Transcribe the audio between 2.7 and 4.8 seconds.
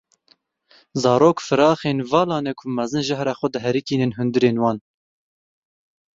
mezin jehra xwe diherikînin hindurên wan.